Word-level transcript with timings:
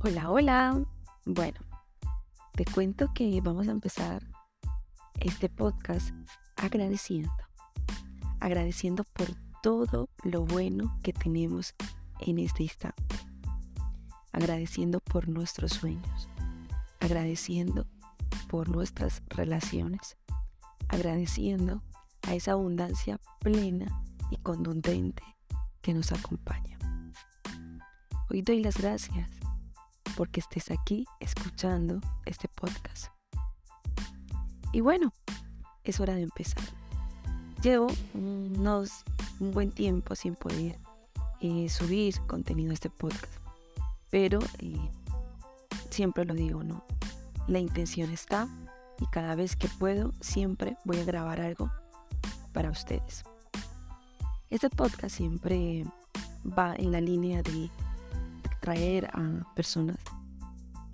Hola, 0.00 0.30
hola. 0.30 0.84
Bueno, 1.26 1.58
te 2.52 2.64
cuento 2.64 3.12
que 3.12 3.40
vamos 3.40 3.66
a 3.66 3.72
empezar 3.72 4.22
este 5.18 5.48
podcast 5.48 6.10
agradeciendo. 6.56 7.32
Agradeciendo 8.38 9.02
por 9.02 9.26
todo 9.60 10.08
lo 10.22 10.44
bueno 10.44 10.96
que 11.02 11.12
tenemos 11.12 11.74
en 12.20 12.38
este 12.38 12.62
instante. 12.62 13.16
Agradeciendo 14.30 15.00
por 15.00 15.26
nuestros 15.26 15.72
sueños. 15.72 16.28
Agradeciendo 17.00 17.84
por 18.48 18.68
nuestras 18.68 19.24
relaciones. 19.30 20.16
Agradeciendo 20.86 21.82
a 22.22 22.36
esa 22.36 22.52
abundancia 22.52 23.18
plena 23.40 24.04
y 24.30 24.36
contundente 24.36 25.24
que 25.82 25.92
nos 25.92 26.12
acompaña. 26.12 26.78
Hoy 28.30 28.42
doy 28.42 28.62
las 28.62 28.78
gracias 28.78 29.37
porque 30.18 30.40
estés 30.40 30.72
aquí 30.72 31.06
escuchando 31.20 32.00
este 32.26 32.48
podcast. 32.48 33.12
Y 34.72 34.80
bueno, 34.80 35.12
es 35.84 36.00
hora 36.00 36.14
de 36.14 36.22
empezar. 36.22 36.64
Llevo 37.62 37.86
unos, 38.14 39.04
un 39.38 39.52
buen 39.52 39.70
tiempo 39.70 40.16
sin 40.16 40.34
poder 40.34 40.76
eh, 41.40 41.68
subir 41.68 42.20
contenido 42.26 42.72
a 42.72 42.74
este 42.74 42.90
podcast, 42.90 43.32
pero 44.10 44.40
eh, 44.58 44.90
siempre 45.88 46.24
lo 46.24 46.34
digo, 46.34 46.64
¿no? 46.64 46.84
La 47.46 47.60
intención 47.60 48.10
está 48.10 48.48
y 48.98 49.06
cada 49.12 49.36
vez 49.36 49.54
que 49.54 49.68
puedo 49.68 50.12
siempre 50.20 50.76
voy 50.84 50.98
a 50.98 51.04
grabar 51.04 51.40
algo 51.40 51.70
para 52.52 52.70
ustedes. 52.70 53.22
Este 54.50 54.68
podcast 54.68 55.14
siempre 55.14 55.84
va 56.44 56.74
en 56.74 56.90
la 56.90 57.00
línea 57.00 57.40
de 57.44 57.70
traer 58.60 59.06
a 59.14 59.54
personas 59.54 59.96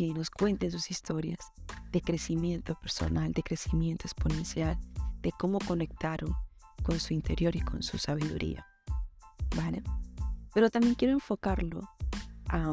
que 0.00 0.14
nos 0.14 0.30
cuenten 0.30 0.70
sus 0.70 0.90
historias 0.90 1.52
de 1.92 2.00
crecimiento 2.00 2.74
personal, 2.76 3.32
de 3.32 3.42
crecimiento 3.42 4.06
exponencial, 4.06 4.78
de 5.20 5.30
cómo 5.32 5.58
conectaron 5.58 6.34
con 6.82 6.98
su 6.98 7.12
interior 7.12 7.54
y 7.54 7.60
con 7.60 7.82
su 7.82 7.98
sabiduría. 7.98 8.66
¿Vale? 9.54 9.82
Pero 10.54 10.70
también 10.70 10.94
quiero 10.94 11.12
enfocarlo 11.12 11.82
a, 12.48 12.72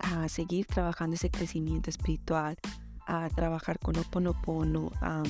a 0.00 0.28
seguir 0.28 0.66
trabajando 0.66 1.14
ese 1.14 1.30
crecimiento 1.30 1.88
espiritual, 1.88 2.58
a 3.06 3.30
trabajar 3.30 3.78
con 3.78 3.96
Oponopono, 3.96 4.90
a, 5.00 5.22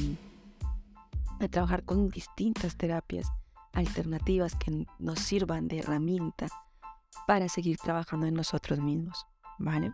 a 1.38 1.48
trabajar 1.48 1.84
con 1.84 2.08
distintas 2.08 2.76
terapias 2.76 3.28
alternativas 3.72 4.56
que 4.56 4.84
nos 4.98 5.20
sirvan 5.20 5.68
de 5.68 5.78
herramienta 5.78 6.48
para 7.28 7.48
seguir 7.48 7.76
trabajando 7.76 8.26
en 8.26 8.34
nosotros 8.34 8.80
mismos, 8.80 9.24
¿vale? 9.60 9.92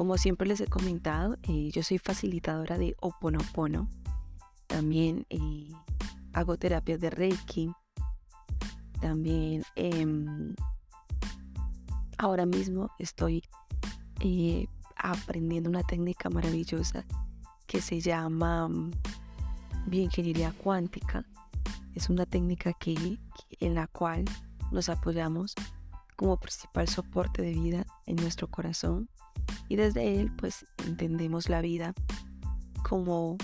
Como 0.00 0.16
siempre 0.16 0.48
les 0.48 0.58
he 0.62 0.66
comentado, 0.66 1.36
eh, 1.42 1.70
yo 1.74 1.82
soy 1.82 1.98
facilitadora 1.98 2.78
de 2.78 2.96
Oponopono. 3.00 3.86
También 4.66 5.26
eh, 5.28 5.68
hago 6.32 6.56
terapias 6.56 7.00
de 7.00 7.10
Reiki. 7.10 7.70
También 9.02 9.62
em, 9.76 10.54
ahora 12.16 12.46
mismo 12.46 12.90
estoy 12.98 13.42
eh, 14.20 14.68
aprendiendo 14.96 15.68
una 15.68 15.82
técnica 15.82 16.30
maravillosa 16.30 17.04
que 17.66 17.82
se 17.82 18.00
llama 18.00 18.68
mm, 18.68 18.92
bioingeniería 19.84 20.54
cuántica. 20.64 21.26
Es 21.94 22.08
una 22.08 22.24
técnica 22.24 22.72
que, 22.72 23.18
en 23.60 23.74
la 23.74 23.86
cual 23.86 24.24
nos 24.72 24.88
apoyamos 24.88 25.54
como 26.16 26.38
principal 26.38 26.88
soporte 26.88 27.42
de 27.42 27.52
vida 27.52 27.84
en 28.06 28.16
nuestro 28.16 28.48
corazón 28.48 29.10
y 29.70 29.76
desde 29.76 30.20
él 30.20 30.32
pues 30.36 30.66
entendemos 30.84 31.48
la 31.48 31.60
vida 31.60 31.94
como 32.82 33.38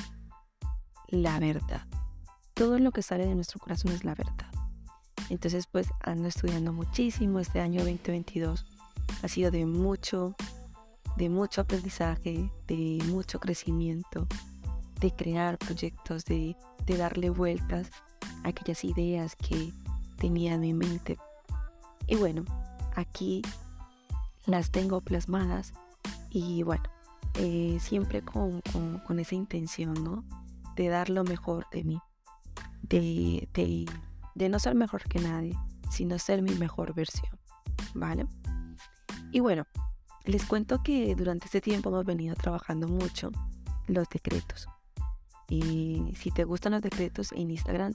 la 1.06 1.38
verdad. 1.38 1.86
Todo 2.52 2.80
lo 2.80 2.90
que 2.90 3.00
sale 3.00 3.26
de 3.26 3.34
nuestro 3.36 3.60
corazón 3.60 3.92
es 3.92 4.04
la 4.04 4.16
verdad. 4.16 4.50
Entonces 5.30 5.68
pues 5.68 5.86
ando 6.00 6.26
estudiando 6.26 6.72
muchísimo 6.72 7.38
este 7.38 7.60
año 7.60 7.78
2022. 7.84 8.66
Ha 9.22 9.28
sido 9.28 9.52
de 9.52 9.66
mucho, 9.66 10.34
de 11.16 11.28
mucho 11.28 11.60
aprendizaje, 11.60 12.50
de 12.66 12.98
mucho 13.06 13.38
crecimiento, 13.38 14.26
de 15.00 15.12
crear 15.12 15.58
proyectos, 15.58 16.24
de, 16.24 16.56
de 16.86 16.96
darle 16.96 17.30
vueltas 17.30 17.88
a 18.42 18.48
aquellas 18.48 18.82
ideas 18.82 19.36
que 19.36 19.72
tenía 20.16 20.54
en 20.54 20.60
mi 20.60 20.74
mente. 20.74 21.18
Y 22.08 22.16
bueno, 22.16 22.44
aquí 22.96 23.42
las 24.44 24.72
tengo 24.72 25.00
plasmadas 25.00 25.72
y 26.36 26.62
bueno, 26.62 26.82
eh, 27.36 27.78
siempre 27.80 28.20
con, 28.20 28.60
esa 29.18 29.34
intención, 29.34 29.94
¿no? 30.04 30.22
De 30.74 30.88
dar 30.88 31.08
lo 31.08 31.24
mejor 31.24 31.66
de 31.72 31.82
mí, 31.82 31.98
de, 32.82 33.48
de, 34.34 34.48
no 34.50 34.58
ser 34.58 34.74
mejor 34.74 35.04
que 35.04 35.18
nadie, 35.18 35.56
sino 35.90 36.18
ser 36.18 36.42
mi 36.42 36.54
mejor 36.56 36.94
versión, 36.94 37.38
¿vale? 37.94 38.26
Y 39.32 39.40
bueno, 39.40 39.66
les 40.26 40.44
cuento 40.44 40.82
que 40.82 41.14
durante 41.14 41.46
este 41.46 41.62
tiempo 41.62 41.88
hemos 41.88 42.04
venido 42.04 42.34
trabajando 42.34 42.86
mucho 42.86 43.30
los 43.86 44.06
decretos. 44.10 44.68
Y 45.48 46.12
si 46.18 46.30
te 46.32 46.44
gustan 46.44 46.72
los 46.72 46.82
decretos 46.82 47.32
en 47.32 47.50
Instagram, 47.50 47.94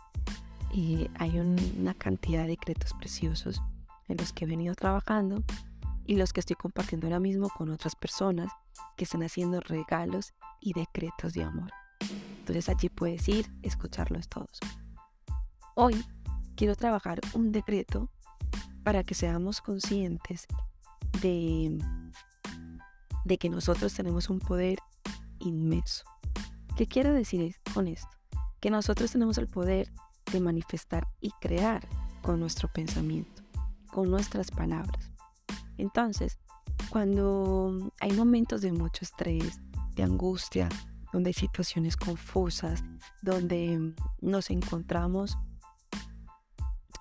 eh, 0.74 1.12
hay 1.20 1.38
una 1.38 1.94
cantidad 1.94 2.42
de 2.42 2.50
decretos 2.50 2.94
preciosos 2.96 3.62
en 4.08 4.18
los 4.18 4.34
que 4.34 4.46
he 4.46 4.48
venido 4.48 4.74
trabajando 4.74 5.44
y 6.06 6.16
los 6.16 6.34
que 6.34 6.40
estoy 6.40 6.56
compartiendo 6.56 7.08
ahora 7.08 7.20
mismo 7.20 7.50
con 7.50 7.70
otras 7.70 7.96
personas 7.96 8.52
que 8.98 9.04
están 9.04 9.24
haciendo 9.24 9.60
regalos 9.60 10.34
y 10.60 10.74
decretos 10.74 11.34
de 11.34 11.44
amor. 11.44 11.72
Entonces 12.40 12.70
allí 12.70 12.90
puedes 12.90 13.28
ir, 13.28 13.52
escucharlos 13.62 14.28
todos. 14.28 14.60
Hoy 15.76 16.04
quiero 16.56 16.76
trabajar 16.76 17.20
un 17.34 17.52
decreto 17.52 18.10
para 18.84 19.04
que 19.04 19.14
seamos 19.14 19.62
conscientes 19.62 20.48
de, 21.22 21.78
de 23.26 23.38
que 23.38 23.50
nosotros 23.50 23.94
tenemos 23.94 24.30
un 24.30 24.40
poder 24.40 24.80
inmenso. 25.40 26.04
¿Qué 26.76 26.88
quiero 26.88 27.14
decir 27.14 27.56
con 27.74 27.88
esto? 27.88 28.10
Que 28.60 28.70
nosotros 28.70 29.12
tenemos 29.12 29.38
el 29.38 29.48
poder 29.48 29.92
de 30.32 30.40
manifestar 30.40 31.08
y 31.20 31.32
crear 31.40 31.88
con 32.22 32.40
nuestro 32.40 32.68
pensamiento 32.72 33.42
con 33.92 34.10
nuestras 34.10 34.50
palabras. 34.50 35.12
Entonces, 35.82 36.38
cuando 36.92 37.92
hay 38.00 38.12
momentos 38.12 38.62
de 38.62 38.72
mucho 38.72 39.04
estrés, 39.04 39.60
de 39.96 40.04
angustia, 40.04 40.70
donde 41.12 41.30
hay 41.30 41.34
situaciones 41.34 41.98
confusas, 41.98 42.84
donde 43.24 43.94
nos 44.22 44.52
encontramos 44.52 45.38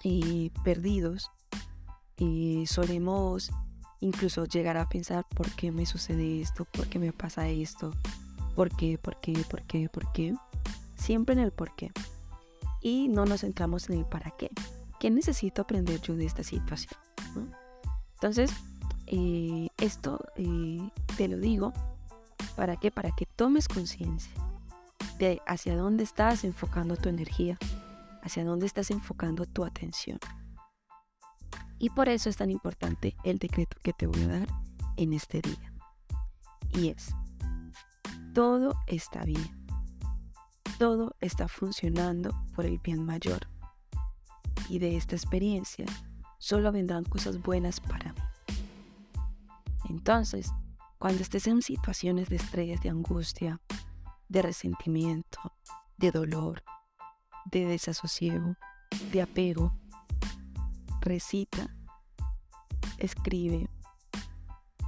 eh, 0.02 0.50
perdidos, 0.64 1.30
y 2.16 2.66
solemos 2.66 3.50
incluso 4.00 4.46
llegar 4.46 4.78
a 4.78 4.88
pensar 4.88 5.26
por 5.28 5.50
qué 5.50 5.70
me 5.72 5.84
sucede 5.84 6.40
esto, 6.40 6.64
por 6.64 6.86
qué 6.88 6.98
me 6.98 7.12
pasa 7.12 7.48
esto, 7.48 7.92
por 8.54 8.74
qué, 8.74 8.96
por 8.96 9.20
qué, 9.20 9.32
por 9.48 9.62
qué, 9.62 9.90
por 9.90 10.10
qué. 10.12 10.34
Siempre 10.96 11.34
en 11.34 11.40
el 11.40 11.52
por 11.52 11.74
qué. 11.76 11.92
Y 12.80 13.08
no 13.08 13.26
nos 13.26 13.42
centramos 13.42 13.90
en 13.90 13.98
el 13.98 14.06
para 14.06 14.30
qué. 14.30 14.50
¿Qué 14.98 15.10
necesito 15.10 15.62
aprender 15.62 16.00
yo 16.00 16.16
de 16.16 16.24
esta 16.24 16.42
situación? 16.42 16.98
Entonces, 18.14 18.52
eh, 19.12 19.68
esto 19.78 20.24
eh, 20.36 20.88
te 21.16 21.26
lo 21.26 21.36
digo, 21.36 21.72
¿para? 22.54 22.76
Para 22.76 23.10
que 23.10 23.26
tomes 23.26 23.66
conciencia 23.66 24.32
de 25.18 25.42
hacia 25.48 25.76
dónde 25.76 26.04
estás 26.04 26.44
enfocando 26.44 26.96
tu 26.96 27.08
energía, 27.08 27.58
hacia 28.22 28.44
dónde 28.44 28.66
estás 28.66 28.92
enfocando 28.92 29.46
tu 29.46 29.64
atención. 29.64 30.20
Y 31.80 31.90
por 31.90 32.08
eso 32.08 32.30
es 32.30 32.36
tan 32.36 32.52
importante 32.52 33.16
el 33.24 33.38
decreto 33.38 33.76
que 33.82 33.92
te 33.92 34.06
voy 34.06 34.22
a 34.22 34.28
dar 34.28 34.48
en 34.96 35.12
este 35.12 35.40
día. 35.40 35.72
Y 36.72 36.90
es, 36.90 37.12
todo 38.32 38.76
está 38.86 39.24
bien. 39.24 39.66
Todo 40.78 41.16
está 41.20 41.48
funcionando 41.48 42.30
por 42.54 42.64
el 42.64 42.78
bien 42.78 43.04
mayor 43.04 43.48
y 44.68 44.78
de 44.78 44.96
esta 44.96 45.16
experiencia 45.16 45.84
solo 46.38 46.70
vendrán 46.70 47.02
cosas 47.02 47.42
buenas 47.42 47.80
para 47.80 48.12
mí. 48.12 48.29
Entonces, 49.90 50.52
cuando 50.98 51.22
estés 51.22 51.46
en 51.46 51.62
situaciones 51.62 52.28
de 52.28 52.36
estrés, 52.36 52.80
de 52.80 52.90
angustia, 52.90 53.60
de 54.28 54.42
resentimiento, 54.42 55.38
de 55.98 56.10
dolor, 56.10 56.62
de 57.46 57.66
desasosiego, 57.66 58.56
de 59.12 59.22
apego, 59.22 59.74
recita, 61.00 61.76
escribe, 62.98 63.68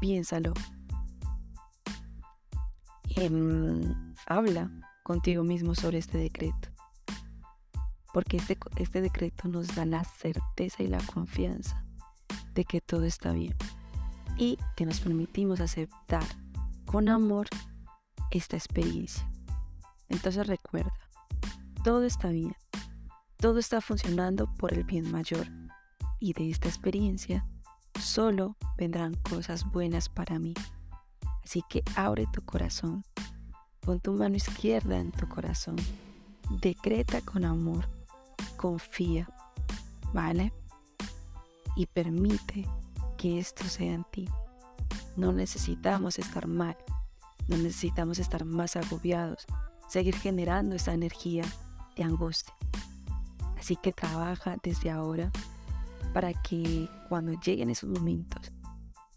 piénsalo, 0.00 0.54
em, 3.16 4.14
habla 4.26 4.70
contigo 5.02 5.42
mismo 5.44 5.74
sobre 5.74 5.98
este 5.98 6.18
decreto 6.18 6.72
porque 8.12 8.36
este, 8.36 8.58
este 8.76 9.00
decreto 9.00 9.48
nos 9.48 9.74
da 9.74 9.86
la 9.86 10.04
certeza 10.04 10.82
y 10.82 10.86
la 10.86 10.98
confianza 10.98 11.82
de 12.54 12.64
que 12.64 12.80
todo 12.80 13.04
está 13.04 13.32
bien. 13.32 13.56
Y 14.42 14.58
que 14.74 14.84
nos 14.84 14.98
permitimos 14.98 15.60
aceptar 15.60 16.24
con 16.84 17.08
amor 17.08 17.46
esta 18.32 18.56
experiencia. 18.56 19.24
Entonces 20.08 20.48
recuerda, 20.48 20.92
todo 21.84 22.02
está 22.02 22.28
bien, 22.30 22.56
todo 23.36 23.60
está 23.60 23.80
funcionando 23.80 24.52
por 24.54 24.74
el 24.74 24.82
bien 24.82 25.12
mayor 25.12 25.46
y 26.18 26.32
de 26.32 26.50
esta 26.50 26.68
experiencia 26.68 27.46
solo 28.00 28.56
vendrán 28.76 29.14
cosas 29.14 29.64
buenas 29.70 30.08
para 30.08 30.40
mí. 30.40 30.54
Así 31.44 31.62
que 31.68 31.84
abre 31.94 32.26
tu 32.32 32.42
corazón, 32.42 33.04
pon 33.78 34.00
tu 34.00 34.12
mano 34.12 34.34
izquierda 34.34 34.98
en 34.98 35.12
tu 35.12 35.28
corazón, 35.28 35.76
decreta 36.60 37.20
con 37.20 37.44
amor, 37.44 37.88
confía, 38.56 39.28
¿vale? 40.12 40.52
Y 41.76 41.86
permite 41.86 42.66
que 43.22 43.38
esto 43.38 43.62
sea 43.68 43.94
en 43.94 44.02
ti. 44.02 44.28
No 45.14 45.32
necesitamos 45.32 46.18
estar 46.18 46.48
mal, 46.48 46.76
no 47.46 47.56
necesitamos 47.56 48.18
estar 48.18 48.44
más 48.44 48.74
agobiados, 48.74 49.46
seguir 49.86 50.16
generando 50.16 50.74
esa 50.74 50.92
energía 50.92 51.44
de 51.94 52.02
angustia. 52.02 52.52
Así 53.56 53.76
que 53.76 53.92
trabaja 53.92 54.56
desde 54.60 54.90
ahora 54.90 55.30
para 56.12 56.32
que 56.32 56.88
cuando 57.08 57.40
lleguen 57.40 57.70
esos 57.70 57.90
momentos, 57.90 58.50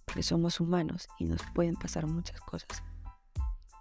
porque 0.06 0.22
somos 0.22 0.60
humanos 0.60 1.08
y 1.18 1.26
nos 1.26 1.42
pueden 1.56 1.74
pasar 1.74 2.06
muchas 2.06 2.40
cosas, 2.42 2.84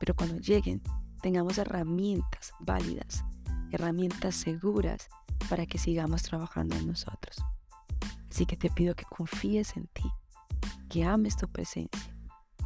pero 0.01 0.15
cuando 0.17 0.39
lleguen 0.39 0.81
tengamos 1.21 1.59
herramientas 1.59 2.55
válidas, 2.61 3.23
herramientas 3.73 4.37
seguras 4.37 5.11
para 5.51 5.67
que 5.67 5.77
sigamos 5.77 6.23
trabajando 6.23 6.77
en 6.77 6.87
nosotros. 6.87 7.45
Así 8.35 8.47
que 8.47 8.57
te 8.57 8.69
pido 8.69 8.97
que 8.97 9.05
confíes 9.05 9.77
en 9.77 9.87
ti, 9.87 10.11
que 10.89 11.05
ames 11.05 11.37
tu 11.37 11.47
presencia, 11.47 12.17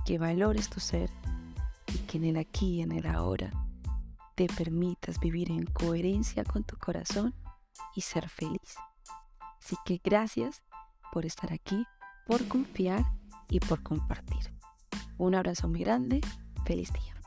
que 0.07 0.17
valores 0.17 0.71
tu 0.71 0.81
ser 0.81 1.11
y 1.93 1.99
que 2.07 2.17
en 2.17 2.25
el 2.25 2.39
aquí 2.39 2.77
y 2.77 2.81
en 2.81 2.91
el 2.91 3.07
ahora 3.07 3.51
te 4.35 4.47
permitas 4.47 5.21
vivir 5.21 5.51
en 5.51 5.67
coherencia 5.67 6.43
con 6.43 6.65
tu 6.65 6.79
corazón 6.79 7.35
y 7.95 8.01
ser 8.01 8.31
feliz. 8.31 8.77
Así 9.63 9.77
que 9.85 10.01
gracias 10.03 10.63
por 11.13 11.27
estar 11.27 11.53
aquí, 11.53 11.85
por 12.27 12.49
confiar 12.49 13.05
y 13.51 13.61
por 13.61 13.83
compartir. 13.83 14.55
Un 15.19 15.35
abrazo 15.35 15.69
muy 15.69 15.81
grande. 15.81 16.23
Feliz 16.65 16.91
día. 16.95 17.18